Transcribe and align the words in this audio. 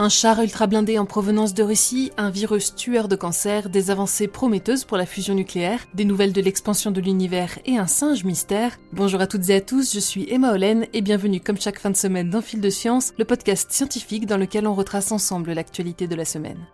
Un 0.00 0.08
char 0.08 0.40
ultra 0.40 0.68
blindé 0.68 0.96
en 0.96 1.06
provenance 1.06 1.54
de 1.54 1.64
Russie, 1.64 2.12
un 2.16 2.30
virus 2.30 2.72
tueur 2.76 3.08
de 3.08 3.16
cancer, 3.16 3.68
des 3.68 3.90
avancées 3.90 4.28
prometteuses 4.28 4.84
pour 4.84 4.96
la 4.96 5.06
fusion 5.06 5.34
nucléaire, 5.34 5.80
des 5.92 6.04
nouvelles 6.04 6.32
de 6.32 6.40
l'expansion 6.40 6.92
de 6.92 7.00
l'univers 7.00 7.58
et 7.66 7.78
un 7.78 7.88
singe 7.88 8.22
mystère. 8.22 8.78
Bonjour 8.92 9.20
à 9.20 9.26
toutes 9.26 9.50
et 9.50 9.56
à 9.56 9.60
tous, 9.60 9.92
je 9.92 9.98
suis 9.98 10.32
Emma 10.32 10.52
Hollen 10.52 10.86
et 10.92 11.00
bienvenue 11.00 11.40
comme 11.40 11.58
chaque 11.58 11.80
fin 11.80 11.90
de 11.90 11.96
semaine 11.96 12.30
dans 12.30 12.42
Fil 12.42 12.60
de 12.60 12.70
Science, 12.70 13.12
le 13.18 13.24
podcast 13.24 13.72
scientifique 13.72 14.26
dans 14.26 14.36
lequel 14.36 14.68
on 14.68 14.74
retrace 14.74 15.10
ensemble 15.10 15.52
l'actualité 15.52 16.06
de 16.06 16.14
la 16.14 16.24
semaine. 16.24 16.68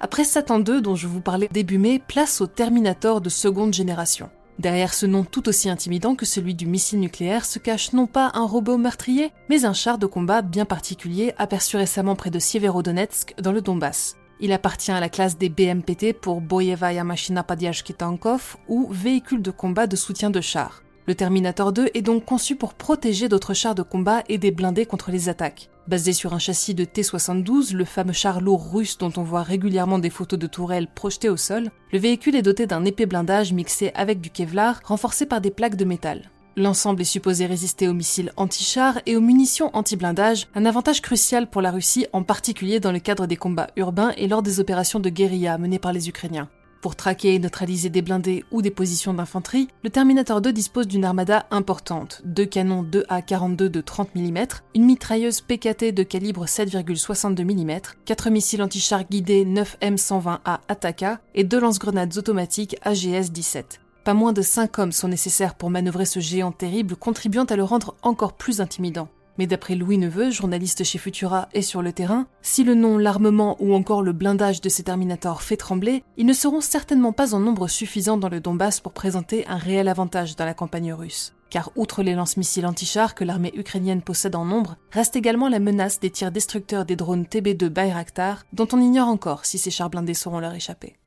Après 0.00 0.24
Satan 0.24 0.60
2 0.60 0.80
dont 0.80 0.96
je 0.96 1.08
vous 1.08 1.20
parlais 1.20 1.48
début 1.52 1.76
mai, 1.76 2.00
place 2.08 2.40
au 2.40 2.46
Terminator 2.46 3.20
de 3.20 3.28
seconde 3.28 3.74
génération. 3.74 4.30
Derrière 4.60 4.92
ce 4.92 5.06
nom 5.06 5.24
tout 5.24 5.48
aussi 5.48 5.70
intimidant 5.70 6.14
que 6.14 6.26
celui 6.26 6.54
du 6.54 6.66
missile 6.66 7.00
nucléaire 7.00 7.46
se 7.46 7.58
cache 7.58 7.94
non 7.94 8.06
pas 8.06 8.30
un 8.34 8.44
robot 8.44 8.76
meurtrier, 8.76 9.32
mais 9.48 9.64
un 9.64 9.72
char 9.72 9.96
de 9.96 10.04
combat 10.04 10.42
bien 10.42 10.66
particulier 10.66 11.32
aperçu 11.38 11.78
récemment 11.78 12.14
près 12.14 12.28
de 12.28 12.38
Sieverodonetsk 12.38 13.32
dans 13.40 13.52
le 13.52 13.62
Donbass. 13.62 14.16
Il 14.38 14.52
appartient 14.52 14.92
à 14.92 15.00
la 15.00 15.08
classe 15.08 15.38
des 15.38 15.48
BMPT 15.48 16.12
pour 16.12 16.42
Boyevaya 16.42 17.04
Machina 17.04 17.42
Tankov 17.42 18.58
ou 18.68 18.86
véhicule 18.90 19.40
de 19.40 19.50
combat 19.50 19.86
de 19.86 19.96
soutien 19.96 20.28
de 20.28 20.42
char. 20.42 20.82
Le 21.06 21.14
Terminator 21.14 21.72
2 21.72 21.90
est 21.94 22.02
donc 22.02 22.24
conçu 22.24 22.56
pour 22.56 22.74
protéger 22.74 23.28
d'autres 23.28 23.54
chars 23.54 23.74
de 23.74 23.82
combat 23.82 24.22
et 24.28 24.38
des 24.38 24.50
blindés 24.50 24.86
contre 24.86 25.10
les 25.10 25.28
attaques. 25.28 25.70
Basé 25.88 26.12
sur 26.12 26.34
un 26.34 26.38
châssis 26.38 26.74
de 26.74 26.84
T-72, 26.84 27.74
le 27.74 27.84
fameux 27.84 28.12
char 28.12 28.40
lourd 28.40 28.70
russe 28.72 28.98
dont 28.98 29.12
on 29.16 29.22
voit 29.22 29.42
régulièrement 29.42 29.98
des 29.98 30.10
photos 30.10 30.38
de 30.38 30.46
tourelles 30.46 30.88
projetées 30.94 31.30
au 31.30 31.36
sol, 31.36 31.70
le 31.92 31.98
véhicule 31.98 32.36
est 32.36 32.42
doté 32.42 32.66
d'un 32.66 32.84
épais 32.84 33.06
blindage 33.06 33.52
mixé 33.52 33.90
avec 33.94 34.20
du 34.20 34.30
Kevlar 34.30 34.80
renforcé 34.84 35.26
par 35.26 35.40
des 35.40 35.50
plaques 35.50 35.76
de 35.76 35.84
métal. 35.84 36.30
L'ensemble 36.56 37.00
est 37.00 37.04
supposé 37.04 37.46
résister 37.46 37.88
aux 37.88 37.94
missiles 37.94 38.32
anti-chars 38.36 39.00
et 39.06 39.16
aux 39.16 39.20
munitions 39.20 39.70
anti-blindage, 39.72 40.48
un 40.54 40.66
avantage 40.66 41.00
crucial 41.00 41.48
pour 41.48 41.62
la 41.62 41.70
Russie 41.70 42.06
en 42.12 42.22
particulier 42.22 42.80
dans 42.80 42.92
le 42.92 42.98
cadre 42.98 43.26
des 43.26 43.36
combats 43.36 43.70
urbains 43.76 44.12
et 44.16 44.28
lors 44.28 44.42
des 44.42 44.60
opérations 44.60 45.00
de 45.00 45.08
guérilla 45.08 45.58
menées 45.58 45.78
par 45.78 45.92
les 45.92 46.08
Ukrainiens. 46.08 46.50
Pour 46.80 46.96
traquer 46.96 47.34
et 47.34 47.38
neutraliser 47.38 47.90
des 47.90 48.00
blindés 48.00 48.44
ou 48.50 48.62
des 48.62 48.70
positions 48.70 49.12
d'infanterie, 49.12 49.68
le 49.84 49.90
Terminator 49.90 50.40
2 50.40 50.50
dispose 50.50 50.88
d'une 50.88 51.04
armada 51.04 51.46
importante, 51.50 52.22
deux 52.24 52.46
canons 52.46 52.82
2A42 52.82 53.68
de 53.68 53.80
30 53.82 54.14
mm, 54.14 54.38
une 54.74 54.86
mitrailleuse 54.86 55.42
PKT 55.42 55.92
de 55.92 56.02
calibre 56.02 56.46
7,62 56.46 57.44
mm, 57.44 57.80
quatre 58.06 58.30
missiles 58.30 58.62
anti-chars 58.62 59.04
guidés 59.04 59.44
9M120A 59.44 60.60
Ataka 60.68 61.20
et 61.34 61.44
deux 61.44 61.60
lance-grenades 61.60 62.16
automatiques 62.16 62.76
AGS-17. 62.82 63.78
Pas 64.02 64.14
moins 64.14 64.32
de 64.32 64.40
5 64.40 64.78
hommes 64.78 64.92
sont 64.92 65.08
nécessaires 65.08 65.56
pour 65.56 65.68
manœuvrer 65.68 66.06
ce 66.06 66.20
géant 66.20 66.52
terrible, 66.52 66.96
contribuant 66.96 67.44
à 67.44 67.56
le 67.56 67.64
rendre 67.64 67.94
encore 68.02 68.32
plus 68.32 68.62
intimidant. 68.62 69.08
Mais 69.40 69.46
d'après 69.46 69.74
Louis 69.74 69.96
Neveu, 69.96 70.30
journaliste 70.30 70.84
chez 70.84 70.98
Futura 70.98 71.48
et 71.54 71.62
sur 71.62 71.80
le 71.80 71.94
terrain, 71.94 72.26
si 72.42 72.62
le 72.62 72.74
nom, 72.74 72.98
l'armement 72.98 73.56
ou 73.58 73.72
encore 73.74 74.02
le 74.02 74.12
blindage 74.12 74.60
de 74.60 74.68
ces 74.68 74.82
Terminators 74.82 75.40
fait 75.40 75.56
trembler, 75.56 76.04
ils 76.18 76.26
ne 76.26 76.34
seront 76.34 76.60
certainement 76.60 77.14
pas 77.14 77.34
en 77.34 77.40
nombre 77.40 77.66
suffisant 77.66 78.18
dans 78.18 78.28
le 78.28 78.40
Donbass 78.40 78.80
pour 78.80 78.92
présenter 78.92 79.46
un 79.46 79.56
réel 79.56 79.88
avantage 79.88 80.36
dans 80.36 80.44
la 80.44 80.52
campagne 80.52 80.92
russe. 80.92 81.32
Car 81.48 81.72
outre 81.74 82.02
les 82.02 82.12
lance-missiles 82.12 82.66
anti-chars 82.66 83.14
que 83.14 83.24
l'armée 83.24 83.52
ukrainienne 83.56 84.02
possède 84.02 84.36
en 84.36 84.44
nombre, 84.44 84.76
reste 84.92 85.16
également 85.16 85.48
la 85.48 85.58
menace 85.58 86.00
des 86.00 86.10
tirs 86.10 86.32
destructeurs 86.32 86.84
des 86.84 86.96
drones 86.96 87.24
TB2 87.24 87.70
Bayraktar, 87.70 88.44
dont 88.52 88.68
on 88.72 88.80
ignore 88.82 89.08
encore 89.08 89.46
si 89.46 89.56
ces 89.56 89.70
chars 89.70 89.88
blindés 89.88 90.12
sauront 90.12 90.40
leur 90.40 90.52
échapper. 90.52 90.98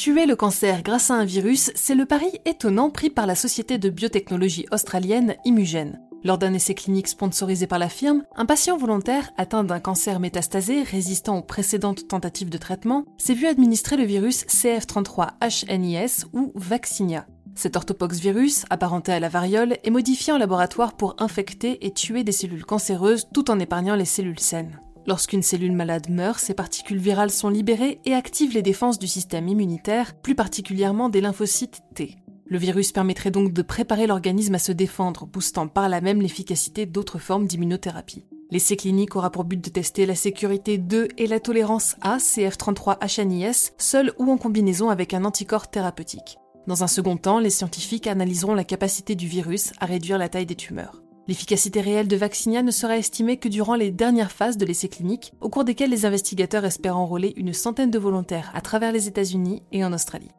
Tuer 0.00 0.24
le 0.24 0.34
cancer 0.34 0.82
grâce 0.82 1.10
à 1.10 1.14
un 1.16 1.26
virus, 1.26 1.72
c'est 1.74 1.94
le 1.94 2.06
pari 2.06 2.30
étonnant 2.46 2.88
pris 2.88 3.10
par 3.10 3.26
la 3.26 3.34
société 3.34 3.76
de 3.76 3.90
biotechnologie 3.90 4.64
australienne 4.72 5.36
Imugen. 5.44 6.00
Lors 6.24 6.38
d'un 6.38 6.54
essai 6.54 6.72
clinique 6.74 7.06
sponsorisé 7.06 7.66
par 7.66 7.78
la 7.78 7.90
firme, 7.90 8.24
un 8.34 8.46
patient 8.46 8.78
volontaire 8.78 9.30
atteint 9.36 9.62
d'un 9.62 9.78
cancer 9.78 10.18
métastasé 10.18 10.84
résistant 10.84 11.36
aux 11.36 11.42
précédentes 11.42 12.08
tentatives 12.08 12.48
de 12.48 12.56
traitement 12.56 13.04
s'est 13.18 13.34
vu 13.34 13.46
administrer 13.46 13.98
le 13.98 14.04
virus 14.04 14.46
CF33HNIS 14.46 16.24
ou 16.32 16.50
Vaccinia. 16.54 17.26
Cet 17.54 17.76
orthopox 17.76 18.20
virus, 18.20 18.64
apparenté 18.70 19.12
à 19.12 19.20
la 19.20 19.28
variole, 19.28 19.76
est 19.84 19.90
modifié 19.90 20.32
en 20.32 20.38
laboratoire 20.38 20.94
pour 20.96 21.14
infecter 21.18 21.84
et 21.84 21.92
tuer 21.92 22.24
des 22.24 22.32
cellules 22.32 22.64
cancéreuses 22.64 23.28
tout 23.34 23.50
en 23.50 23.60
épargnant 23.60 23.96
les 23.96 24.06
cellules 24.06 24.40
saines. 24.40 24.80
Lorsqu'une 25.06 25.42
cellule 25.42 25.72
malade 25.72 26.10
meurt, 26.10 26.38
ces 26.38 26.54
particules 26.54 26.98
virales 26.98 27.30
sont 27.30 27.48
libérées 27.48 28.00
et 28.04 28.14
activent 28.14 28.54
les 28.54 28.62
défenses 28.62 28.98
du 28.98 29.06
système 29.06 29.48
immunitaire, 29.48 30.14
plus 30.14 30.34
particulièrement 30.34 31.08
des 31.08 31.20
lymphocytes 31.20 31.82
T. 31.94 32.16
Le 32.46 32.58
virus 32.58 32.92
permettrait 32.92 33.30
donc 33.30 33.52
de 33.52 33.62
préparer 33.62 34.06
l'organisme 34.06 34.56
à 34.56 34.58
se 34.58 34.72
défendre, 34.72 35.26
boostant 35.26 35.68
par 35.68 35.88
là 35.88 36.00
même 36.00 36.20
l'efficacité 36.20 36.84
d'autres 36.84 37.18
formes 37.18 37.46
d'immunothérapie. 37.46 38.24
L'essai 38.50 38.76
clinique 38.76 39.14
aura 39.14 39.30
pour 39.30 39.44
but 39.44 39.62
de 39.62 39.70
tester 39.70 40.04
la 40.04 40.16
sécurité 40.16 40.76
de 40.76 41.06
et 41.16 41.28
la 41.28 41.38
tolérance 41.38 41.94
à 42.00 42.16
CF33HNIS, 42.18 43.70
seul 43.78 44.12
ou 44.18 44.30
en 44.30 44.36
combinaison 44.36 44.90
avec 44.90 45.14
un 45.14 45.24
anticorps 45.24 45.70
thérapeutique. 45.70 46.38
Dans 46.66 46.82
un 46.82 46.88
second 46.88 47.16
temps, 47.16 47.38
les 47.38 47.50
scientifiques 47.50 48.08
analyseront 48.08 48.54
la 48.54 48.64
capacité 48.64 49.14
du 49.14 49.28
virus 49.28 49.72
à 49.78 49.86
réduire 49.86 50.18
la 50.18 50.28
taille 50.28 50.46
des 50.46 50.56
tumeurs. 50.56 51.00
L'efficacité 51.30 51.80
réelle 51.80 52.08
de 52.08 52.16
Vaccinia 52.16 52.60
ne 52.60 52.72
sera 52.72 52.98
estimée 52.98 53.36
que 53.36 53.48
durant 53.48 53.76
les 53.76 53.92
dernières 53.92 54.32
phases 54.32 54.56
de 54.56 54.66
l'essai 54.66 54.88
clinique, 54.88 55.32
au 55.40 55.48
cours 55.48 55.62
desquelles 55.62 55.90
les 55.90 56.04
investigateurs 56.04 56.64
espèrent 56.64 56.96
enrôler 56.96 57.34
une 57.36 57.52
centaine 57.52 57.92
de 57.92 58.00
volontaires 58.00 58.50
à 58.52 58.60
travers 58.60 58.90
les 58.90 59.06
États-Unis 59.06 59.62
et 59.70 59.84
en 59.84 59.92
Australie. 59.92 60.32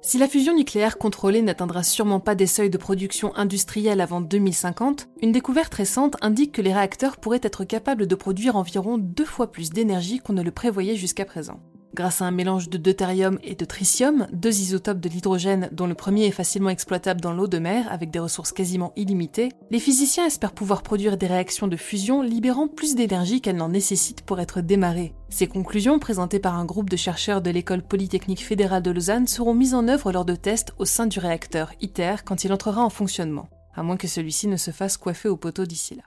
Si 0.00 0.16
la 0.16 0.26
fusion 0.26 0.56
nucléaire 0.56 0.96
contrôlée 0.96 1.42
n'atteindra 1.42 1.82
sûrement 1.82 2.18
pas 2.18 2.34
des 2.34 2.46
seuils 2.46 2.70
de 2.70 2.78
production 2.78 3.36
industrielle 3.36 4.00
avant 4.00 4.22
2050, 4.22 5.10
une 5.20 5.32
découverte 5.32 5.74
récente 5.74 6.16
indique 6.22 6.52
que 6.52 6.62
les 6.62 6.72
réacteurs 6.72 7.18
pourraient 7.18 7.40
être 7.42 7.64
capables 7.64 8.06
de 8.06 8.14
produire 8.14 8.56
environ 8.56 8.96
deux 8.96 9.26
fois 9.26 9.52
plus 9.52 9.68
d'énergie 9.68 10.20
qu'on 10.20 10.32
ne 10.32 10.42
le 10.42 10.50
prévoyait 10.50 10.96
jusqu'à 10.96 11.26
présent. 11.26 11.60
Grâce 11.98 12.22
à 12.22 12.26
un 12.26 12.30
mélange 12.30 12.70
de 12.70 12.78
deutérium 12.78 13.40
et 13.42 13.56
de 13.56 13.64
tritium, 13.64 14.28
deux 14.32 14.60
isotopes 14.60 15.00
de 15.00 15.08
l'hydrogène 15.08 15.68
dont 15.72 15.88
le 15.88 15.96
premier 15.96 16.26
est 16.26 16.30
facilement 16.30 16.70
exploitable 16.70 17.20
dans 17.20 17.32
l'eau 17.32 17.48
de 17.48 17.58
mer 17.58 17.90
avec 17.90 18.12
des 18.12 18.20
ressources 18.20 18.52
quasiment 18.52 18.92
illimitées, 18.94 19.48
les 19.72 19.80
physiciens 19.80 20.24
espèrent 20.24 20.52
pouvoir 20.52 20.84
produire 20.84 21.16
des 21.16 21.26
réactions 21.26 21.66
de 21.66 21.76
fusion 21.76 22.22
libérant 22.22 22.68
plus 22.68 22.94
d'énergie 22.94 23.40
qu'elles 23.40 23.56
n'en 23.56 23.70
nécessitent 23.70 24.22
pour 24.22 24.38
être 24.38 24.60
démarrées. 24.60 25.12
Ces 25.28 25.48
conclusions, 25.48 25.98
présentées 25.98 26.38
par 26.38 26.56
un 26.56 26.64
groupe 26.64 26.88
de 26.88 26.96
chercheurs 26.96 27.42
de 27.42 27.50
l'école 27.50 27.82
polytechnique 27.82 28.46
fédérale 28.46 28.84
de 28.84 28.92
Lausanne, 28.92 29.26
seront 29.26 29.52
mises 29.52 29.74
en 29.74 29.88
œuvre 29.88 30.12
lors 30.12 30.24
de 30.24 30.36
tests 30.36 30.74
au 30.78 30.84
sein 30.84 31.08
du 31.08 31.18
réacteur 31.18 31.72
ITER 31.80 32.18
quand 32.24 32.44
il 32.44 32.52
entrera 32.52 32.84
en 32.84 32.90
fonctionnement, 32.90 33.48
à 33.74 33.82
moins 33.82 33.96
que 33.96 34.06
celui-ci 34.06 34.46
ne 34.46 34.56
se 34.56 34.70
fasse 34.70 34.98
coiffer 34.98 35.28
au 35.28 35.36
poteau 35.36 35.66
d'ici 35.66 35.96
là. 35.96 36.04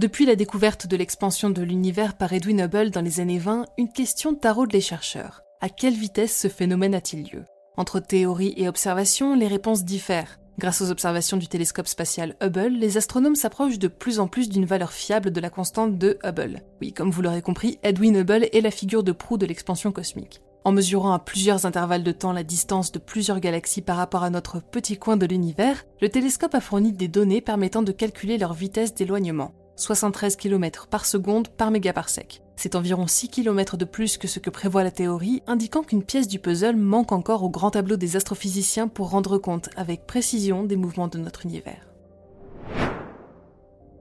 Depuis 0.00 0.24
la 0.24 0.34
découverte 0.34 0.86
de 0.86 0.96
l'expansion 0.96 1.50
de 1.50 1.60
l'univers 1.60 2.16
par 2.16 2.32
Edwin 2.32 2.62
Hubble 2.62 2.90
dans 2.90 3.02
les 3.02 3.20
années 3.20 3.38
20, 3.38 3.66
une 3.76 3.92
question 3.92 4.34
taraude 4.34 4.72
les 4.72 4.80
chercheurs. 4.80 5.42
À 5.60 5.68
quelle 5.68 5.92
vitesse 5.92 6.34
ce 6.34 6.48
phénomène 6.48 6.94
a-t-il 6.94 7.30
lieu? 7.30 7.44
Entre 7.76 8.00
théorie 8.00 8.54
et 8.56 8.66
observation, 8.66 9.34
les 9.36 9.46
réponses 9.46 9.84
diffèrent. 9.84 10.40
Grâce 10.58 10.80
aux 10.80 10.90
observations 10.90 11.36
du 11.36 11.48
télescope 11.48 11.86
spatial 11.86 12.34
Hubble, 12.40 12.78
les 12.78 12.96
astronomes 12.96 13.36
s'approchent 13.36 13.78
de 13.78 13.88
plus 13.88 14.20
en 14.20 14.26
plus 14.26 14.48
d'une 14.48 14.64
valeur 14.64 14.90
fiable 14.90 15.32
de 15.32 15.40
la 15.42 15.50
constante 15.50 15.98
de 15.98 16.18
Hubble. 16.24 16.62
Oui, 16.80 16.94
comme 16.94 17.10
vous 17.10 17.20
l'aurez 17.20 17.42
compris, 17.42 17.78
Edwin 17.82 18.16
Hubble 18.16 18.48
est 18.54 18.62
la 18.62 18.70
figure 18.70 19.02
de 19.02 19.12
proue 19.12 19.36
de 19.36 19.44
l'expansion 19.44 19.92
cosmique. 19.92 20.40
En 20.64 20.72
mesurant 20.72 21.12
à 21.12 21.18
plusieurs 21.18 21.66
intervalles 21.66 22.04
de 22.04 22.12
temps 22.12 22.32
la 22.32 22.42
distance 22.42 22.90
de 22.90 22.98
plusieurs 22.98 23.40
galaxies 23.40 23.82
par 23.82 23.98
rapport 23.98 24.22
à 24.22 24.30
notre 24.30 24.62
petit 24.62 24.96
coin 24.96 25.18
de 25.18 25.26
l'univers, 25.26 25.84
le 26.00 26.08
télescope 26.08 26.54
a 26.54 26.60
fourni 26.60 26.94
des 26.94 27.08
données 27.08 27.42
permettant 27.42 27.82
de 27.82 27.92
calculer 27.92 28.38
leur 28.38 28.54
vitesse 28.54 28.94
d'éloignement. 28.94 29.52
73 29.80 30.36
km 30.36 30.86
par 30.86 31.06
seconde 31.06 31.48
par 31.48 31.70
mégaparsec. 31.70 32.42
C'est 32.56 32.74
environ 32.76 33.06
6 33.06 33.30
km 33.30 33.76
de 33.76 33.86
plus 33.86 34.18
que 34.18 34.28
ce 34.28 34.38
que 34.38 34.50
prévoit 34.50 34.84
la 34.84 34.90
théorie, 34.90 35.42
indiquant 35.46 35.82
qu'une 35.82 36.02
pièce 36.02 36.28
du 36.28 36.38
puzzle 36.38 36.76
manque 36.76 37.12
encore 37.12 37.42
au 37.42 37.48
grand 37.48 37.70
tableau 37.70 37.96
des 37.96 38.16
astrophysiciens 38.16 38.86
pour 38.86 39.10
rendre 39.10 39.38
compte 39.38 39.70
avec 39.76 40.06
précision 40.06 40.64
des 40.64 40.76
mouvements 40.76 41.08
de 41.08 41.18
notre 41.18 41.46
univers. 41.46 41.86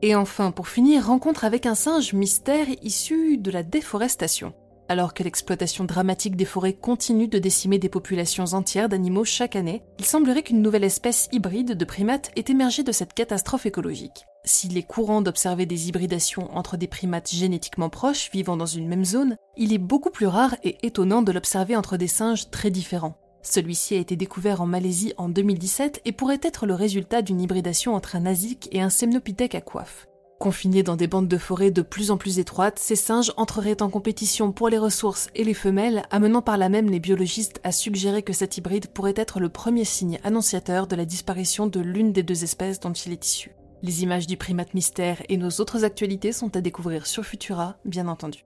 Et 0.01 0.15
enfin, 0.15 0.51
pour 0.51 0.67
finir, 0.67 1.07
rencontre 1.07 1.45
avec 1.45 1.65
un 1.65 1.75
singe 1.75 2.13
mystère 2.13 2.67
issu 2.81 3.37
de 3.37 3.51
la 3.51 3.63
déforestation. 3.63 4.53
Alors 4.91 5.13
que 5.13 5.21
l'exploitation 5.21 5.85
dramatique 5.85 6.35
des 6.35 6.45
forêts 6.45 6.73
continue 6.73 7.27
de 7.27 7.37
décimer 7.37 7.77
des 7.77 7.89
populations 7.89 8.55
entières 8.55 8.89
d'animaux 8.89 9.23
chaque 9.23 9.55
année, 9.55 9.83
il 9.99 10.05
semblerait 10.05 10.41
qu'une 10.41 10.63
nouvelle 10.63 10.83
espèce 10.83 11.29
hybride 11.31 11.77
de 11.77 11.85
primates 11.85 12.31
ait 12.35 12.45
émergé 12.49 12.81
de 12.81 12.91
cette 12.91 13.13
catastrophe 13.13 13.67
écologique. 13.67 14.25
S'il 14.45 14.75
est 14.79 14.83
courant 14.83 15.21
d'observer 15.21 15.67
des 15.67 15.89
hybridations 15.89 16.49
entre 16.57 16.75
des 16.75 16.87
primates 16.87 17.29
génétiquement 17.31 17.89
proches 17.89 18.31
vivant 18.31 18.57
dans 18.57 18.65
une 18.65 18.87
même 18.87 19.05
zone, 19.05 19.35
il 19.57 19.73
est 19.73 19.77
beaucoup 19.77 20.09
plus 20.09 20.25
rare 20.25 20.55
et 20.63 20.77
étonnant 20.81 21.21
de 21.21 21.31
l'observer 21.31 21.75
entre 21.75 21.95
des 21.95 22.07
singes 22.07 22.49
très 22.49 22.71
différents. 22.71 23.19
Celui-ci 23.43 23.93
a 23.93 23.99
été 23.99 24.15
découvert 24.15 24.59
en 24.59 24.65
Malaisie 24.65 25.13
en 25.17 25.29
2017 25.29 26.01
et 26.03 26.11
pourrait 26.11 26.41
être 26.41 26.65
le 26.65 26.73
résultat 26.73 27.21
d'une 27.21 27.41
hybridation 27.41 27.93
entre 27.93 28.15
un 28.15 28.21
nasique 28.21 28.67
et 28.71 28.81
un 28.81 28.89
semnopithèque 28.89 29.53
à 29.53 29.61
coiffe. 29.61 30.08
Confinés 30.39 30.83
dans 30.83 30.95
des 30.95 31.07
bandes 31.07 31.27
de 31.27 31.37
forêt 31.37 31.69
de 31.69 31.81
plus 31.81 32.11
en 32.11 32.17
plus 32.17 32.39
étroites, 32.39 32.79
ces 32.79 32.95
singes 32.95 33.33
entreraient 33.35 33.81
en 33.81 33.89
compétition 33.89 34.53
pour 34.53 34.69
les 34.69 34.77
ressources 34.77 35.27
et 35.35 35.43
les 35.43 35.53
femelles, 35.53 36.03
amenant 36.11 36.41
par 36.41 36.57
là 36.57 36.69
même 36.69 36.89
les 36.89 37.01
biologistes 37.01 37.59
à 37.65 37.73
suggérer 37.73 38.23
que 38.23 38.31
cet 38.31 38.57
hybride 38.57 38.87
pourrait 38.87 39.13
être 39.17 39.41
le 39.41 39.49
premier 39.49 39.83
signe 39.83 40.17
annonciateur 40.23 40.87
de 40.87 40.95
la 40.95 41.03
disparition 41.03 41.67
de 41.67 41.81
l'une 41.81 42.13
des 42.13 42.23
deux 42.23 42.45
espèces 42.45 42.79
dont 42.79 42.93
il 42.93 43.11
est 43.11 43.25
issu. 43.25 43.51
Les 43.83 44.01
images 44.03 44.27
du 44.27 44.37
primate 44.37 44.73
mystère 44.73 45.21
et 45.27 45.35
nos 45.35 45.49
autres 45.59 45.83
actualités 45.83 46.31
sont 46.31 46.55
à 46.55 46.61
découvrir 46.61 47.05
sur 47.05 47.25
Futura, 47.25 47.75
bien 47.83 48.07
entendu. 48.07 48.45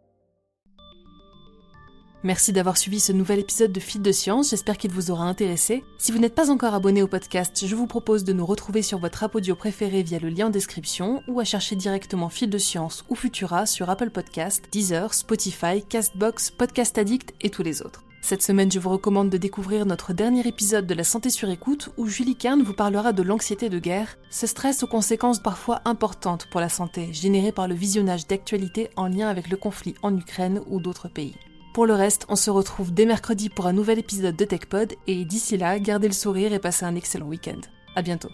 Merci 2.25 2.53
d'avoir 2.53 2.77
suivi 2.77 3.01
ce 3.01 3.11
nouvel 3.11 3.39
épisode 3.39 3.73
de 3.73 3.81
Fil 3.81 4.01
de 4.01 4.13
Science, 4.13 4.51
j'espère 4.51 4.77
qu'il 4.77 4.91
vous 4.91 5.11
aura 5.11 5.25
intéressé. 5.25 5.83
Si 5.97 6.13
vous 6.13 6.19
n'êtes 6.19 6.35
pas 6.35 6.51
encore 6.51 6.73
abonné 6.73 7.03
au 7.03 7.07
podcast, 7.07 7.65
je 7.67 7.75
vous 7.75 7.85
propose 7.85 8.23
de 8.23 8.31
nous 8.31 8.45
retrouver 8.45 8.81
sur 8.81 8.97
votre 8.97 9.23
app 9.23 9.35
audio 9.35 9.55
préféré 9.55 10.03
via 10.03 10.19
le 10.19 10.29
lien 10.29 10.47
en 10.47 10.49
description 10.49 11.21
ou 11.27 11.41
à 11.41 11.43
chercher 11.43 11.75
directement 11.75 12.29
Fil 12.29 12.49
de 12.49 12.57
Science 12.57 13.03
ou 13.09 13.15
Futura 13.15 13.65
sur 13.65 13.89
Apple 13.89 14.09
Podcast, 14.09 14.63
Deezer, 14.71 15.13
Spotify, 15.13 15.83
Castbox, 15.89 16.51
Podcast 16.51 16.97
Addict 16.97 17.33
et 17.41 17.49
tous 17.49 17.61
les 17.61 17.81
autres. 17.81 18.05
Cette 18.21 18.41
semaine, 18.41 18.71
je 18.71 18.79
vous 18.79 18.91
recommande 18.91 19.29
de 19.29 19.37
découvrir 19.37 19.85
notre 19.85 20.13
dernier 20.13 20.47
épisode 20.47 20.87
de 20.87 20.93
La 20.93 21.03
Santé 21.03 21.29
sur 21.29 21.49
écoute 21.49 21.89
où 21.97 22.07
Julie 22.07 22.37
Kern 22.37 22.63
vous 22.63 22.73
parlera 22.73 23.11
de 23.11 23.21
l'anxiété 23.21 23.67
de 23.67 23.79
guerre, 23.79 24.17
ce 24.29 24.47
stress 24.47 24.81
aux 24.81 24.87
conséquences 24.87 25.43
parfois 25.43 25.81
importantes 25.83 26.47
pour 26.49 26.61
la 26.61 26.69
santé, 26.69 27.11
généré 27.11 27.51
par 27.51 27.67
le 27.67 27.75
visionnage 27.75 28.27
d'actualités 28.27 28.91
en 28.95 29.09
lien 29.09 29.27
avec 29.27 29.49
le 29.49 29.57
conflit 29.57 29.95
en 30.03 30.15
Ukraine 30.15 30.61
ou 30.67 30.79
d'autres 30.79 31.09
pays. 31.09 31.35
Pour 31.73 31.87
le 31.87 31.95
reste, 31.95 32.27
on 32.29 32.35
se 32.35 32.51
retrouve 32.51 32.93
dès 32.93 33.07
mercredi 33.07 33.49
pour 33.49 33.65
un 33.65 33.73
nouvel 33.73 33.97
épisode 33.97 34.35
de 34.35 34.45
TechPod 34.45 34.93
et 35.07 35.25
d'ici 35.25 35.57
là, 35.57 35.79
gardez 35.79 36.07
le 36.07 36.13
sourire 36.13 36.53
et 36.53 36.59
passez 36.59 36.85
un 36.85 36.95
excellent 36.95 37.25
week-end. 37.25 37.59
À 37.95 38.03
bientôt. 38.03 38.29